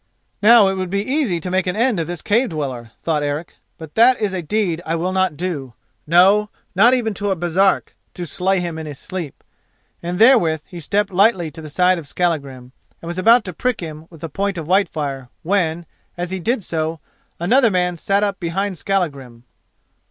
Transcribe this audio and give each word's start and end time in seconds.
"Now 0.41 0.67
it 0.67 0.73
would 0.73 0.89
be 0.89 1.03
easy 1.07 1.39
to 1.41 1.51
make 1.51 1.67
an 1.67 1.75
end 1.75 1.99
of 1.99 2.07
this 2.07 2.23
cave 2.23 2.49
dweller," 2.49 2.89
thought 3.03 3.21
Eric; 3.21 3.57
"but 3.77 3.93
that 3.93 4.19
is 4.19 4.33
a 4.33 4.41
deed 4.41 4.81
I 4.83 4.95
will 4.95 5.11
not 5.11 5.37
do—no, 5.37 6.49
not 6.73 6.95
even 6.95 7.13
to 7.13 7.29
a 7.29 7.35
Baresark—to 7.35 8.25
slay 8.25 8.59
him 8.59 8.79
in 8.79 8.87
his 8.87 8.97
sleep," 8.97 9.43
and 10.01 10.17
therewith 10.17 10.63
he 10.65 10.79
stepped 10.79 11.11
lightly 11.11 11.51
to 11.51 11.61
the 11.61 11.69
side 11.69 11.99
of 11.99 12.07
Skallagrim, 12.07 12.71
and 12.99 13.07
was 13.07 13.19
about 13.19 13.43
to 13.45 13.53
prick 13.53 13.79
him 13.79 14.07
with 14.09 14.21
the 14.21 14.27
point 14.29 14.57
of 14.57 14.65
Whitefire, 14.65 15.29
when! 15.43 15.85
as 16.17 16.31
he 16.31 16.39
did 16.39 16.63
so, 16.63 16.99
another 17.39 17.69
man 17.69 17.95
sat 17.99 18.23
up 18.23 18.39
behind 18.39 18.79
Skallagrim. 18.79 19.43